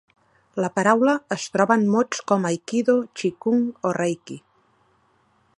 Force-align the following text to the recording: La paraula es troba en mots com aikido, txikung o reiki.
La 0.63 0.69
paraula 0.77 1.13
es 1.35 1.45
troba 1.57 1.77
en 1.81 1.85
mots 1.97 2.23
com 2.33 2.49
aikido, 2.53 2.97
txikung 3.21 3.63
o 3.91 3.97
reiki. 4.03 4.43